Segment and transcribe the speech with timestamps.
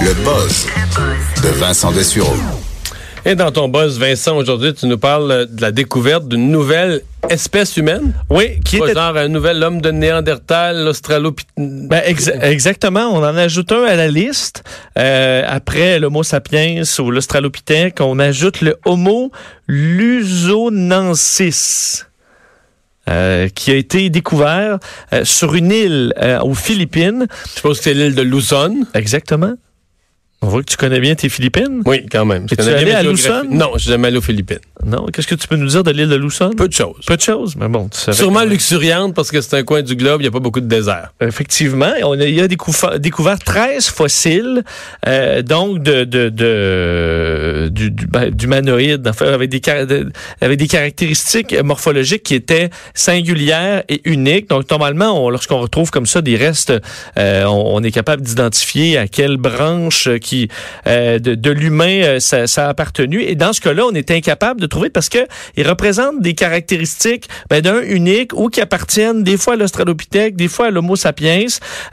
[0.00, 0.66] Le buzz
[1.42, 2.34] de Vincent Dessureau.
[3.24, 7.76] Et dans ton buzz, Vincent, aujourd'hui, tu nous parles de la découverte d'une nouvelle espèce
[7.76, 8.12] humaine.
[8.30, 11.54] Oui, qui était genre un nouvel homme de Néandertal, l'Australopithèque.
[11.56, 14.62] Ben, exa- exactement, on en ajoute un à la liste.
[14.98, 19.32] Euh, après l'Homo sapiens ou l'Australopithèque, on ajoute le Homo
[19.66, 21.26] lusonensis.
[23.08, 24.78] euh, qui a été découvert
[25.12, 27.28] euh, sur une île euh, aux Philippines.
[27.46, 28.78] Je suppose que c'est l'île de Luzon.
[28.94, 29.54] Exactement.
[30.42, 31.80] On voit que tu connais bien tes Philippines?
[31.86, 32.46] Oui, quand même.
[32.48, 33.10] Je connais bien allé à.
[33.10, 33.42] Luzon?
[33.50, 34.58] Non, je suis jamais allé aux Philippines.
[34.84, 36.50] Non, qu'est-ce que tu peux nous dire de l'île de Luzon?
[36.50, 36.96] Peu de choses.
[37.06, 39.96] Peu de choses, mais bon, tu savais Sûrement luxuriante parce que c'est un coin du
[39.96, 41.12] globe, il n'y a pas beaucoup de désert.
[41.20, 44.62] Effectivement, on a, il y a découvert, découvert 13 fossiles,
[45.08, 49.62] euh, donc de, de, de du, du, ben, d'humanoïdes, enfin, avec des
[50.42, 54.48] avec caractéristiques morphologiques qui étaient singulières et uniques.
[54.50, 56.72] Donc normalement, on- lorsqu'on retrouve comme ça des restes,
[57.18, 60.48] euh, on, on est capable d'identifier à quelle branche qui
[60.86, 63.22] euh, de, de l'humain euh, ça, ça a appartenu.
[63.22, 65.22] Et dans ce cas-là, on est incapable de trouver parce que
[65.56, 70.48] ils représentent des caractéristiques ben, d'un unique ou qui appartiennent des fois à l'Australopithèque, des
[70.48, 71.46] fois à l'Homo sapiens.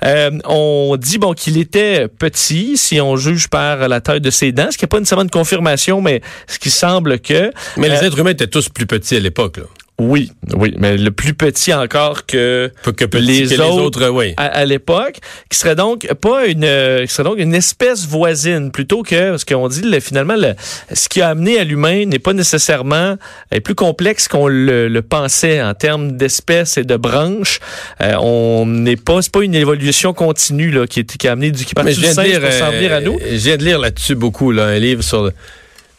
[0.04, 4.52] Euh, on dit bon qu'il était petit si on juge par la taille de ses
[4.52, 7.98] dents, ce qui n'est pas nécessairement une confirmation, mais ce qui semble que Mais les
[7.98, 9.60] Euh, êtres humains étaient tous plus petits à l'époque.
[10.00, 14.34] Oui, oui, mais le plus petit encore que Les que les autres- oui.
[14.38, 15.18] à, à l'époque,
[15.50, 19.46] qui serait donc pas une, euh, qui serait donc une espèce voisine plutôt que parce
[19.46, 20.56] qu'on dit le- finalement le-
[20.94, 23.18] ce qui a amené à l'humain n'est pas nécessairement
[23.52, 27.60] est plus complexe qu'on le, le pensait en termes d'espèces et de branches.
[28.02, 31.52] Euh, on n'est pas c'est pas une évolution continue là qui est qui a amené
[31.52, 33.20] du qui je du viens de singe lire, pour s'en venir à euh, nous.
[33.20, 35.32] je viens de lire là-dessus beaucoup, là, un livre sur.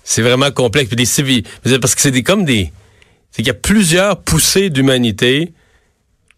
[0.03, 0.89] C'est vraiment complexe.
[0.89, 1.45] Puis des civils.
[1.81, 2.73] Parce que c'est des, comme des.
[3.35, 5.53] C'est qu'il y a plusieurs poussées d'humanité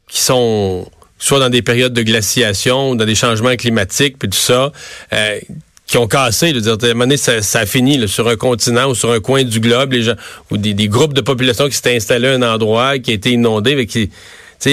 [0.09, 4.73] qui sont soit dans des périodes de glaciation, dans des changements climatiques, puis tout ça,
[5.13, 5.39] euh,
[5.87, 6.49] qui ont cassé.
[6.49, 8.89] Je veux dire, à un moment donné, ça, ça a fini là, sur un continent
[8.89, 10.15] ou sur un coin du globe, les gens,
[10.51, 13.31] ou des, des groupes de population qui s'étaient installés à un endroit, qui a été
[13.31, 14.11] inondé, mais qui.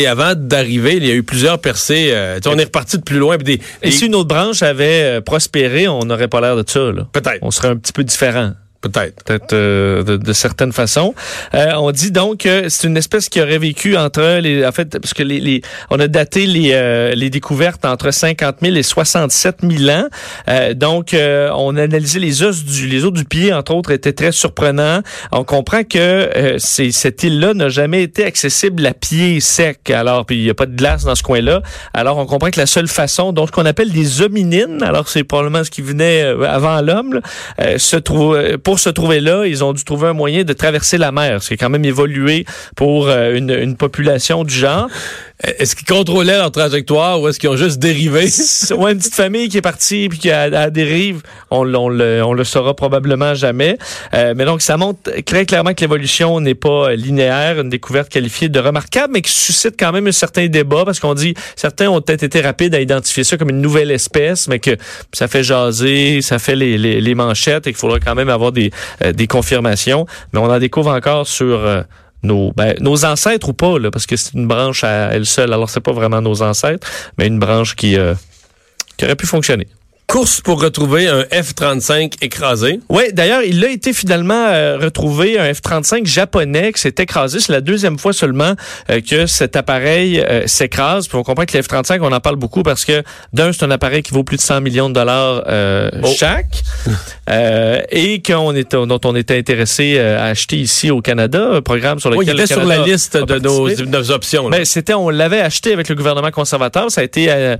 [0.07, 2.11] Avant d'arriver, il y a eu plusieurs percées.
[2.11, 3.35] euh, on est reparti de plus loin.
[3.35, 6.89] des, Et si une autre branche avait euh, prospéré, on n'aurait pas l'air de ça.
[7.11, 7.39] Peut-être.
[7.41, 8.53] On serait un petit peu différent.
[8.83, 9.23] Peut-être.
[9.23, 11.15] peut-être euh, de, de certaines façons.
[11.53, 14.99] Euh, on dit donc que c'est une espèce qui aurait vécu entre les, en fait,
[14.99, 18.83] parce que les, les on a daté les, euh, les découvertes entre 50 000 et
[18.83, 20.07] 67 000 ans.
[20.49, 23.91] Euh, donc, euh, on a analysé les os du, les os du pied, entre autres,
[23.91, 25.01] étaient très surprenants.
[25.31, 29.89] On comprend que euh, cette île-là n'a jamais été accessible à pied sec.
[29.91, 31.61] Alors, puis il n'y a pas de glace dans ce coin-là.
[31.93, 35.23] Alors, on comprend que la seule façon, donc, ce qu'on appelle des hominines, alors c'est
[35.23, 37.21] probablement ce qui venait avant l'homme,
[37.77, 40.97] se trouve, euh, pour se trouver là, ils ont dû trouver un moyen de traverser
[40.97, 42.43] la mer, ce qui est quand même évolué
[42.75, 44.87] pour euh, une, une population du genre.
[45.41, 48.29] Est-ce qu'ils contrôlaient leur trajectoire ou est-ce qu'ils ont juste dérivé?
[48.73, 51.21] Ouais, une petite famille qui est partie puis qui a la dérive,
[51.51, 53.77] on, on, le, saura probablement jamais.
[54.13, 58.49] Euh, mais donc, ça montre très clairement que l'évolution n'est pas linéaire, une découverte qualifiée
[58.49, 62.01] de remarquable, mais qui suscite quand même un certain débat parce qu'on dit certains ont
[62.01, 64.77] peut-être été rapides à identifier ça comme une nouvelle espèce, mais que
[65.11, 68.51] ça fait jaser, ça fait les, les, les manchettes et qu'il faudra quand même avoir
[68.51, 68.71] des,
[69.03, 70.05] euh, confirmations.
[70.31, 71.81] Mais on en découvre encore sur euh,
[72.23, 75.53] nos, ben, nos ancêtres ou pas, parce que c'est une branche à elle seule.
[75.53, 78.15] Alors, c'est pas vraiment nos ancêtres, mais une branche qui, euh,
[78.97, 79.67] qui aurait pu fonctionner.
[80.07, 82.79] Course pour retrouver un F-35 écrasé.
[82.89, 87.39] Oui, d'ailleurs, il a été finalement euh, retrouvé un F-35 japonais qui s'est écrasé.
[87.39, 88.53] C'est la deuxième fois seulement
[88.91, 91.07] euh, que cet appareil euh, s'écrase.
[91.07, 93.71] Puis on comprend que le F-35, on en parle beaucoup parce que d'un, c'est un
[93.71, 95.43] appareil qui vaut plus de 100 millions de dollars
[96.03, 96.07] Oh.
[96.15, 96.61] chaque
[97.91, 102.11] et qu'on est, dont on était intéressé à acheter ici au Canada, un programme sur
[102.11, 103.89] Oui, lequel il était le sur la liste de nos, participé.
[103.89, 104.49] de nos options.
[104.49, 106.91] Ben, c'était, on l'avait acheté avec le gouvernement conservateur.
[106.91, 107.55] Ça a été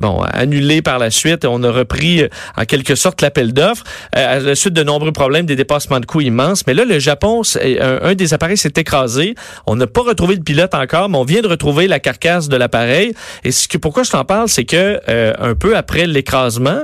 [0.00, 1.44] bon annulé par la suite.
[1.44, 3.84] On a repris euh, en quelque sorte l'appel d'offres
[4.16, 6.66] euh, à la suite de nombreux problèmes, des dépassements de coûts immenses.
[6.66, 9.34] Mais là, le Japon, c'est- un, un des appareils s'est écrasé.
[9.66, 12.56] On n'a pas retrouvé le pilote encore, mais on vient de retrouver la carcasse de
[12.56, 13.12] l'appareil.
[13.44, 16.82] Et ce que pourquoi je t'en parle, c'est que euh, un peu après l'écrasement.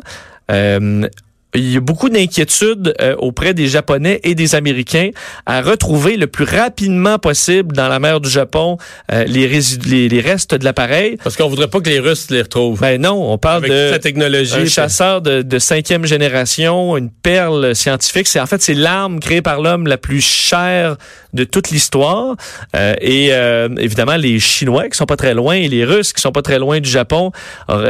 [0.50, 1.08] euh,
[1.56, 5.10] il y a beaucoup d'inquiétudes euh, auprès des Japonais et des Américains
[5.46, 8.76] à retrouver le plus rapidement possible dans la mer du Japon
[9.12, 9.48] euh, les,
[9.86, 11.16] les, les, restes de l'appareil.
[11.22, 12.80] Parce qu'on voudrait pas que les Russes les retrouvent.
[12.80, 17.10] Ben non, on parle Avec de sa technologie, un chasseur de, de, cinquième génération, une
[17.10, 18.26] perle scientifique.
[18.26, 20.96] C'est en fait c'est l'arme créée par l'homme la plus chère
[21.36, 22.34] de toute l'histoire.
[22.74, 23.30] Euh, et
[23.78, 26.58] évidemment les Chinois qui sont pas très loin et les Russes qui sont pas très
[26.58, 27.30] loin du Japon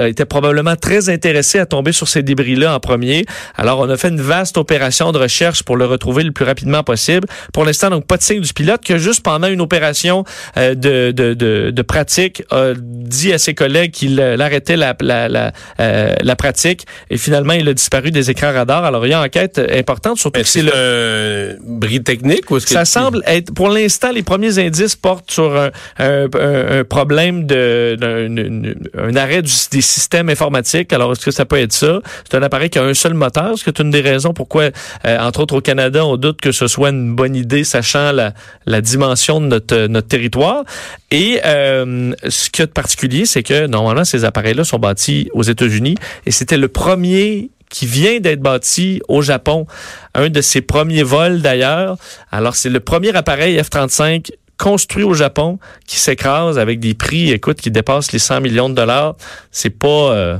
[0.03, 3.25] étaient probablement très intéressés à tomber sur ces débris-là en premier.
[3.57, 6.83] Alors, on a fait une vaste opération de recherche pour le retrouver le plus rapidement
[6.83, 7.27] possible.
[7.53, 10.25] Pour l'instant, donc, pas de signe du pilote que juste pendant une opération
[10.57, 14.95] euh, de, de, de, de, pratique, a dit à ses collègues qu'il euh, arrêtait la,
[15.01, 18.85] la, la, euh, la, pratique et finalement, il a disparu des écrans radars.
[18.85, 22.67] Alors, il y a une enquête importante, surtout que c'est le bris technique ou est-ce
[22.67, 27.47] que ça semble être, pour l'instant, les premiers indices portent sur un, un, un problème
[27.47, 30.93] de, un, un arrêt du, des systèmes informatiques.
[30.93, 32.01] Alors, est-ce que ça peut être ça?
[32.29, 33.53] C'est un appareil qui a un seul moteur.
[33.53, 34.71] Est-ce que c'est une des raisons pourquoi,
[35.05, 38.33] euh, entre autres au Canada, on doute que ce soit une bonne idée, sachant la,
[38.67, 40.65] la dimension de notre, notre territoire?
[41.11, 45.29] Et euh, ce qu'il y a de particulier, c'est que normalement, ces appareils-là sont bâtis
[45.33, 45.97] aux États-Unis
[46.27, 49.67] et c'était le premier qui vient d'être bâti au Japon,
[50.15, 51.97] un de ses premiers vols d'ailleurs.
[52.31, 57.61] Alors c'est le premier appareil F-35 construit au Japon qui s'écrase avec des prix, écoute,
[57.61, 59.17] qui dépassent les 100 millions de dollars.
[59.51, 60.39] C'est pas euh,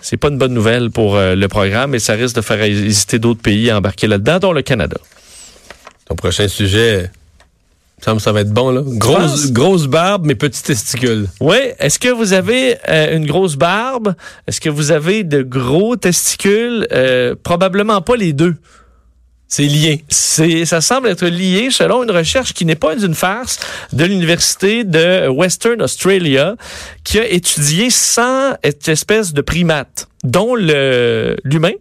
[0.00, 3.18] c'est pas une bonne nouvelle pour euh, le programme et ça risque de faire hésiter
[3.18, 4.96] d'autres pays à embarquer là-dedans, dont le Canada.
[6.06, 7.10] Ton prochain sujet,
[8.02, 8.82] ça me ça va être bon là.
[8.84, 11.28] Grosse grosse barbe mais petits testicules.
[11.40, 14.14] Oui, est-ce que vous avez euh, une grosse barbe?
[14.46, 16.86] Est-ce que vous avez de gros testicules?
[17.42, 18.56] Probablement pas les deux.
[19.48, 20.04] C'est lié.
[20.08, 23.60] C'est, ça semble être lié selon une recherche qui n'est pas une farce
[23.92, 26.56] de l'université de Western Australia,
[27.04, 28.56] qui a étudié 100
[28.86, 31.72] espèces de primates, dont le, l'humain,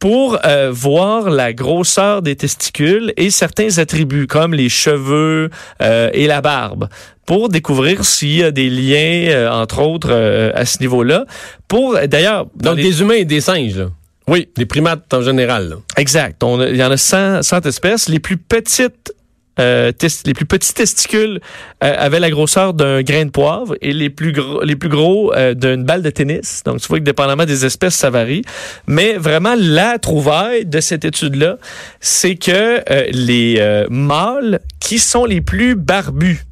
[0.00, 5.50] pour euh, voir la grosseur des testicules et certains attributs comme les cheveux
[5.82, 6.88] euh, et la barbe
[7.26, 10.10] pour découvrir s'il y a des liens, euh, entre autres,
[10.54, 11.26] à ce niveau-là.
[11.68, 13.76] Pour d'ailleurs, donc des humains et des singes.
[13.76, 13.90] Là.
[14.26, 14.48] Oui.
[14.56, 15.76] Des primates en général.
[15.96, 16.42] Exact.
[16.42, 18.08] On il y en a 100, 100 espèces.
[18.08, 19.12] Les plus petites
[19.58, 19.92] euh,
[20.24, 21.40] les plus petits testicules
[21.82, 25.34] euh, avaient la grosseur d'un grain de poivre et les plus gros, les plus gros
[25.34, 26.62] euh, d'une balle de tennis.
[26.64, 28.42] Donc, tu vois que dépendamment des espèces, ça varie.
[28.86, 31.58] Mais vraiment, la trouvaille de cette étude-là,
[32.00, 32.82] c'est que
[33.12, 36.44] les mâles qui sont les plus barbus,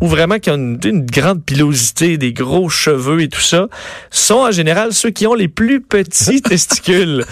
[0.00, 3.68] ou vraiment qui ont une, grande pilosité, des gros cheveux et tout ça,
[4.10, 7.24] sont en général ceux qui ont les plus petits testicules.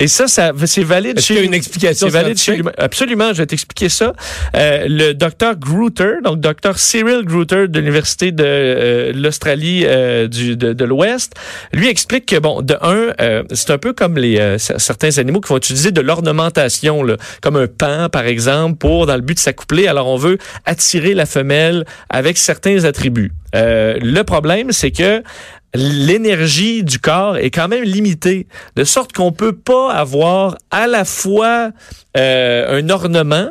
[0.00, 1.34] Et ça, ça c'est valide chez.
[1.34, 4.12] Il y a une explication C'est valide chez Absolument, je vais t'expliquer ça.
[4.54, 10.56] Euh, le docteur Gruter, donc docteur Cyril Gruter de l'université de euh, l'Australie euh, du
[10.56, 11.34] de, de l'Ouest,
[11.72, 15.40] lui explique que bon, de un, euh, c'est un peu comme les euh, certains animaux
[15.40, 17.04] qui vont utiliser de l'ornementation,
[17.42, 19.88] comme un pan par exemple, pour dans le but de s'accoupler.
[19.88, 23.32] Alors on veut attirer la femelle avec certains attributs.
[23.52, 25.22] le problème, c'est que
[25.74, 31.04] l'énergie du corps est quand même limitée, de sorte qu'on peut pas avoir à la
[31.04, 31.70] fois
[32.16, 33.50] euh, un ornement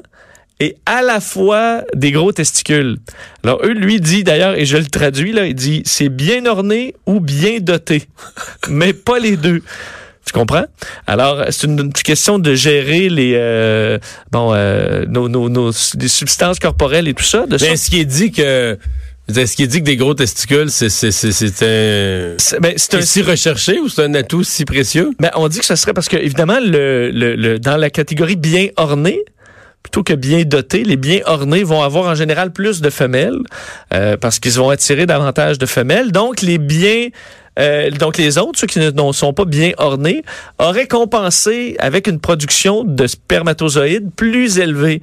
[0.59, 2.97] et à la fois des gros testicules.
[3.43, 6.95] Alors eux lui dit d'ailleurs et je le traduis là, il dit c'est bien orné
[7.05, 8.07] ou bien doté,
[8.69, 9.61] mais pas les deux.
[10.25, 10.65] Tu comprends?
[11.05, 13.97] Alors, c'est une, question de gérer les euh,
[14.29, 17.47] bon euh, nos, nos, nos, les substances corporelles et tout ça.
[17.47, 18.77] De Mais ce qui est dit que
[19.35, 23.21] est-ce qu'il dit que des gros testicules, c'est c'est c'est un ben, c'est un si
[23.21, 25.11] recherché ou c'est un atout si précieux?
[25.19, 28.37] Ben on dit que ce serait parce que évidemment le, le, le dans la catégorie
[28.37, 29.19] bien orné,
[29.83, 33.39] plutôt que bien dotés, les bien ornés vont avoir en général plus de femelles
[33.93, 36.11] euh, parce qu'ils vont attirer davantage de femelles.
[36.11, 37.09] Donc les bien
[37.59, 40.23] euh, donc les autres, ceux qui ne sont pas bien ornés,
[40.59, 45.01] auraient compensé avec une production de spermatozoïdes plus élevée,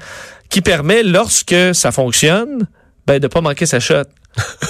[0.51, 2.67] qui permet, lorsque ça fonctionne,
[3.07, 4.05] ben, de pas manquer sa shot.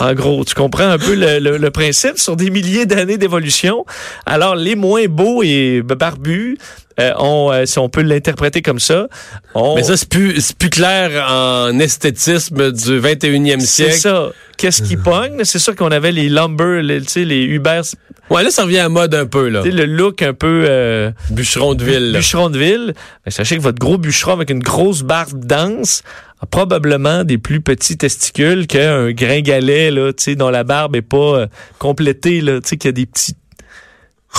[0.00, 3.86] en gros, tu comprends un peu le, le, principe sur des milliers d'années d'évolution.
[4.26, 6.58] Alors, les moins beaux et barbus,
[7.00, 9.08] euh, on, euh, si on peut l'interpréter comme ça.
[9.54, 9.74] On...
[9.74, 13.92] Mais ça, c'est plus, plus clair en esthétisme du 21e siècle.
[13.94, 14.30] C'est ça.
[14.56, 15.44] Qu'est-ce qui pogne?
[15.44, 17.82] C'est sûr qu'on avait les lumber, les, les Uber.
[18.30, 19.62] Ouais, là, ça revient à mode un peu, là.
[19.64, 20.64] le look un peu...
[20.68, 22.12] Euh, bûcheron de ville.
[22.14, 22.94] Bûcheron de ville.
[23.24, 26.02] Ben, sachez que votre gros bûcheron avec une grosse barbe dense
[26.40, 31.02] a probablement des plus petits testicules qu'un gringalet, là, tu sais, dont la barbe est
[31.02, 31.46] pas euh,
[31.78, 33.34] complétée, là, tu sais, qu'il y a des petits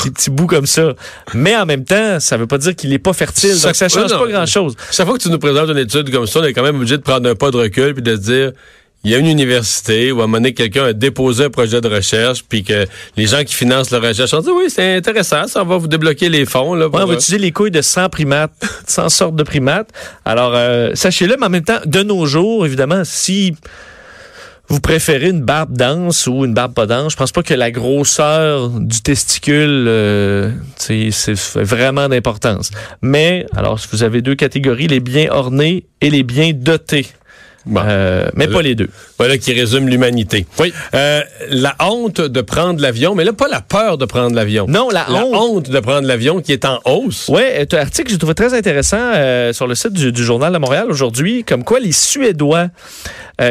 [0.04, 0.94] des petits bouts comme ça.
[1.34, 3.60] Mais en même temps, ça veut pas dire qu'il est pas fertile.
[3.62, 4.76] donc ça change pas grand-chose.
[4.92, 6.98] Chaque fois que tu nous présentes une étude comme ça, on est quand même obligé
[6.98, 8.52] de prendre un pas de recul puis de se dire
[9.06, 11.80] il y a une université où à un moment donné, quelqu'un a déposé un projet
[11.80, 15.48] de recherche, puis que les gens qui financent la recherche ont dit oui, c'est intéressant,
[15.48, 16.74] ça va vous débloquer les fonds.
[16.74, 18.52] Là, Ouais, on va utiliser les couilles de 100 primates,
[18.88, 19.90] 100 sortes de primates.
[20.26, 23.56] Alors, euh, sachez-le, mais en même temps, de nos jours, évidemment, si
[24.70, 27.70] vous préférez une barbe dense ou une barbe pas dense, je pense pas que la
[27.70, 31.12] grosseur du testicule, euh, c'est
[31.58, 32.72] vraiment d'importance.
[33.04, 37.06] Mais, alors, si vous avez deux catégories, les bien ornés et les bien dotés.
[37.66, 37.82] Bon.
[37.84, 38.90] Euh, mais pas les deux.
[39.18, 40.46] Voilà qui résume l'humanité.
[40.60, 40.72] Oui.
[40.94, 44.66] Euh, la honte de prendre l'avion, mais là, pas la peur de prendre l'avion.
[44.70, 45.36] Non, la, La honte.
[45.36, 47.28] honte de prendre l'avion qui est en hausse.
[47.28, 50.54] Ouais, un article que j'ai trouvé très intéressant euh, sur le site du, du Journal
[50.54, 52.68] de Montréal aujourd'hui, comme quoi les Suédois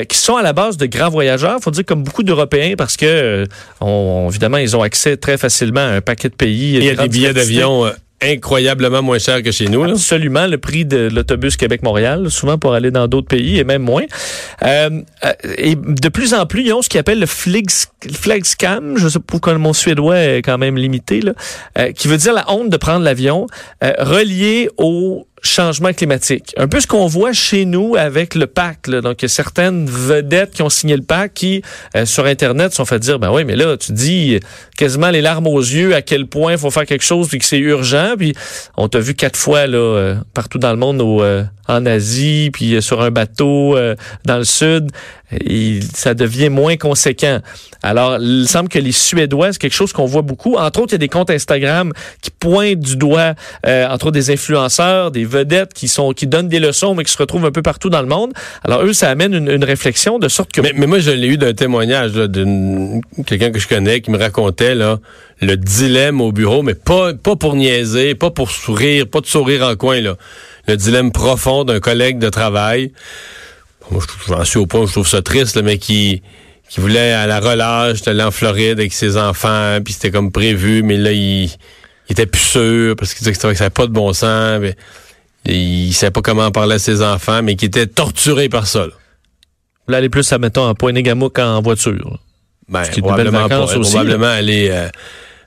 [0.08, 3.46] qui sont à la base de grands voyageurs, faut dire comme beaucoup d'Européens, parce que
[3.82, 6.76] on- évidemment ils ont accès très facilement à un paquet de pays.
[6.76, 7.92] Il y a de des billets d'avion
[8.22, 9.84] incroyablement moins chers que chez nous.
[9.84, 9.92] Là.
[9.92, 14.04] Absolument, le prix de l'autobus Québec-Montréal, souvent pour aller dans d'autres pays et même moins.
[14.62, 19.08] Euh, euh, et de plus en plus, ils ont ce qu'ils appellent le flagscam, je
[19.08, 21.32] sais pas pourquoi mon suédois est quand même limité, là,
[21.78, 23.46] euh, qui veut dire la honte de prendre l'avion,
[23.82, 26.54] euh, relié au changement climatique.
[26.56, 28.88] Un peu ce qu'on voit chez nous avec le pacte.
[28.88, 29.00] Là.
[29.00, 31.62] Donc, il y a certaines vedettes qui ont signé le pacte qui,
[31.96, 34.40] euh, sur Internet, sont fait dire, ben oui, mais là, tu dis
[34.76, 37.44] quasiment les larmes aux yeux à quel point il faut faire quelque chose puis que
[37.44, 38.14] c'est urgent.
[38.18, 38.34] Puis
[38.76, 42.50] on t'a vu quatre fois là euh, partout dans le monde, au, euh, en Asie,
[42.52, 44.90] puis euh, sur un bateau euh, dans le sud.
[45.32, 47.40] Et ça devient moins conséquent.
[47.82, 50.56] Alors, il semble que les Suédois, c'est quelque chose qu'on voit beaucoup.
[50.56, 53.34] Entre autres, il y a des comptes Instagram qui pointent du doigt,
[53.66, 57.12] euh, entre autres des influenceurs, des vedettes qui sont qui donnent des leçons, mais qui
[57.12, 58.32] se retrouvent un peu partout dans le monde.
[58.64, 60.60] Alors, eux, ça amène une, une réflexion de sorte que...
[60.60, 64.18] Mais, mais moi, je l'ai eu d'un témoignage d'une quelqu'un que je connais qui me
[64.18, 64.98] racontait là,
[65.40, 69.66] le dilemme au bureau, mais pas, pas pour niaiser, pas pour sourire, pas de sourire
[69.66, 70.00] en coin.
[70.00, 70.16] Là.
[70.68, 72.92] Le dilemme profond d'un collègue de travail.
[73.90, 74.02] Moi,
[74.40, 76.22] je suis au point où je trouve ça triste, là, mais qui,
[76.68, 80.82] qui voulait à la relâche, d'aller en Floride avec ses enfants, puis c'était comme prévu,
[80.82, 81.50] mais là, il, il
[82.10, 84.60] était plus sûr parce qu'il disait que ça n'avait pas de bon sens.
[84.60, 84.74] mais
[85.46, 88.86] il savait pas comment en parler à ses enfants, mais qui était torturé par ça.
[88.86, 88.92] là.
[89.88, 92.18] Là, aller plus, mettons, en point Négamouk en voiture.
[92.68, 94.88] Ben, qui probablement, pas- aussi, probablement aller, euh,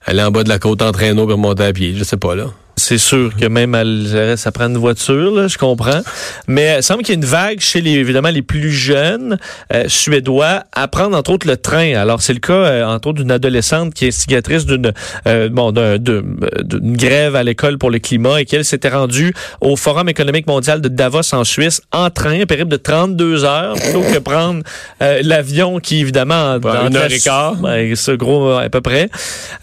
[0.06, 1.96] aller en bas de la côte en traîneau puis remonter à pied.
[1.96, 2.46] Je sais pas, là.
[2.80, 6.02] C'est sûr que même à ça prend une voiture, là, je comprends.
[6.48, 9.38] Mais il semble qu'il y a une vague chez les évidemment les plus jeunes
[9.74, 11.96] euh, suédois à prendre entre autres le train.
[11.96, 14.94] Alors c'est le cas euh, entre autres d'une adolescente qui est instigatrice d'une
[15.28, 19.76] euh, bon de- d'une grève à l'école pour le climat et qu'elle s'était rendue au
[19.76, 24.02] Forum économique mondial de Davos en Suisse en train, un périple de 32 heures plutôt
[24.02, 24.62] que prendre
[25.02, 27.56] euh, l'avion qui évidemment dans une heure et quart.
[27.96, 29.10] Ce gros à peu près.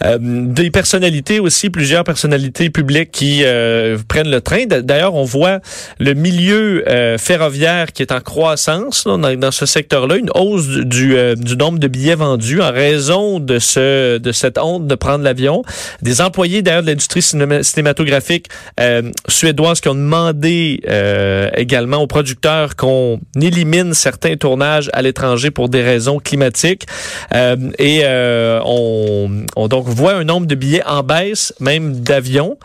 [0.05, 4.65] Euh, des personnalités aussi, plusieurs personnalités publiques qui euh, prennent le train.
[4.67, 5.61] D'ailleurs, on voit
[5.99, 11.17] le milieu euh, ferroviaire qui est en croissance là, dans, ce secteur-là, une hausse du,
[11.17, 15.25] euh, du nombre de billets vendus en raison de ce de cette honte de prendre
[15.25, 15.63] l'avion.
[16.03, 18.47] Des employés d'ailleurs de l'industrie cinéma- cinématographique
[18.81, 25.51] euh, suédoise qui ont demandé euh, également aux producteurs qu'on élimine certains tournages à l'étranger
[25.51, 26.87] pour des raisons climatiques.
[27.79, 32.59] Et on, on donc voit un nombre de billets en baisse, même d'avions.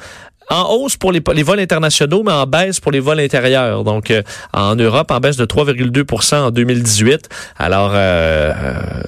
[0.49, 3.83] En hausse pour les, vols internationaux, mais en baisse pour les vols intérieurs.
[3.83, 7.29] Donc, euh, en Europe, en baisse de 3,2% en 2018.
[7.57, 8.51] Alors, euh,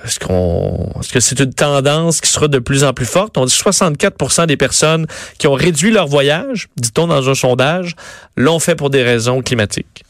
[0.06, 3.38] est-ce qu'on, est-ce que c'est une tendance qui sera de plus en plus forte?
[3.38, 5.08] On dit 64% des personnes
[5.40, 7.96] qui ont réduit leur voyage, dit-on dans un sondage,
[8.38, 10.04] l'ont fait pour des raisons climatiques.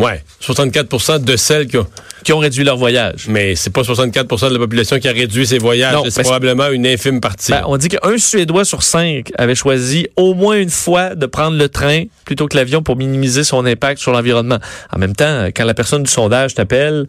[0.00, 0.22] Ouais.
[0.42, 1.86] 64% de celles qui ont.
[2.24, 3.26] Qui ont réduit leur voyage.
[3.28, 5.96] Mais c'est pas 64% de la population qui a réduit ses voyages.
[6.10, 7.52] C'est probablement une infime partie.
[7.52, 11.56] Ben, on dit qu'un Suédois sur cinq avait choisi au moins une fois de prendre
[11.56, 14.58] le train plutôt que l'avion pour minimiser son impact sur l'environnement.
[14.92, 17.06] En même temps, quand la personne du sondage t'appelle,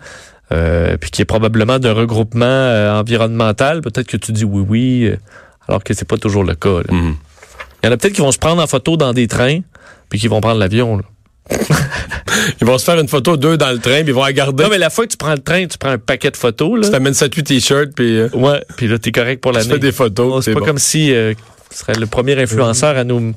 [0.51, 5.05] euh, puis qui est probablement d'un regroupement euh, environnemental, peut-être que tu dis oui, oui,
[5.05, 5.17] euh,
[5.67, 6.81] alors que c'est pas toujours le cas.
[6.89, 7.15] Mhm.
[7.83, 9.59] Il y en a peut-être qui vont se prendre en photo dans des trains,
[10.09, 11.01] puis qui vont prendre l'avion.
[12.61, 14.63] Ils vont se faire une photo d'eux dans le train, puis ils vont la garder.
[14.63, 16.73] Non, mais la fois que tu prends le train, tu prends un paquet de photos.
[16.75, 16.89] Tu Là.
[16.89, 19.69] t'amènes 7-8 t-shirts, puis euh, Ouais, puis là, t'es correct pour tu l'année.
[19.73, 20.43] fais des photos.
[20.43, 20.65] C'est c'est pas bon.
[20.65, 21.33] comme si euh,
[21.71, 23.33] tu serais le premier influenceur à nous,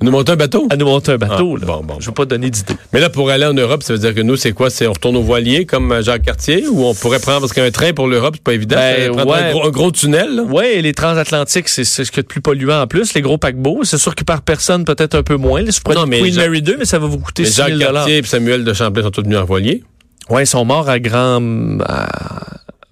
[0.00, 0.66] Nous monter un bateau?
[0.70, 1.56] à nous monter un bateau.
[1.56, 1.66] Ah, là.
[1.66, 2.74] bon, bon, Je veux pas donner d'idée.
[2.92, 4.70] Mais là, pour aller en Europe, ça veut dire que nous, c'est quoi?
[4.70, 7.70] C'est on retourne au voilier comme euh, Jacques Cartier ou on pourrait prendre, parce qu'un
[7.70, 8.76] train pour l'Europe, c'est pas évident.
[8.76, 9.20] Ben, ouais.
[9.20, 10.42] un, gros, un gros tunnel.
[10.48, 13.14] Oui, et les transatlantiques, c'est ce qu'il y a de plus polluant en plus.
[13.14, 15.62] Les gros paquebots, c'est sûr que par personne, peut-être un peu moins.
[15.62, 17.74] Là, Non, mais Queen Jacques- Mary 2, mais ça va vous coûter Mais 6 Jacques
[17.76, 19.82] 000 Cartier et Samuel de Champlain sont tous venus en voilier.
[20.30, 21.40] Ouais, ils sont morts à grand...
[21.80, 22.08] à-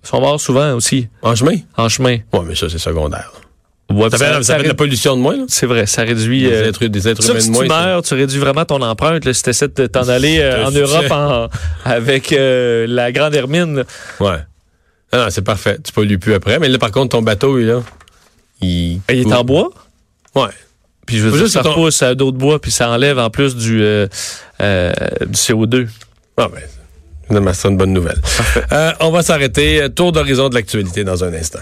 [0.04, 1.56] Ils sont morts souvent aussi, En chemin?
[1.76, 2.18] en chemin.
[2.32, 3.30] Ouais, mais ça, c'est secondaire.
[3.88, 5.44] Ouais, Ça, ça- fait, ça ça fait de la pollution de moins, là.
[5.48, 6.42] C'est vrai, ça réduit.
[6.42, 7.62] Des euh, êtres, des êtres humains si de moins.
[7.62, 10.66] tu meurs, tu réduis vraiment ton empreinte là, si tu essaies de t'en aller euh,
[10.66, 10.70] en.
[10.72, 11.48] Europe en-
[11.84, 13.84] avec euh, la grande hermine.
[14.18, 14.38] Ouais.
[15.12, 15.78] Ah non, c'est parfait.
[15.84, 16.58] Tu pollues plus après.
[16.58, 17.82] Mais là, par contre, ton bateau, il, là,
[18.60, 19.00] il...
[19.08, 19.70] Il est en bois?
[20.34, 20.48] Ouais.
[21.06, 23.30] Puis je veux dire, juste ça ton- repousse à d'autres bois, puis ça enlève en
[23.30, 24.08] plus du, euh,
[24.60, 25.86] euh, du CO2.
[26.36, 28.20] Ah ben, c'est une bonne nouvelle.
[28.72, 29.86] Euh, on va s'arrêter.
[29.94, 31.60] Tour d'horizon de l'actualité dans un instant.